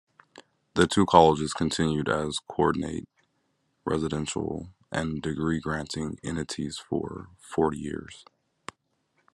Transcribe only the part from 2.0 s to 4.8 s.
as coordinate residential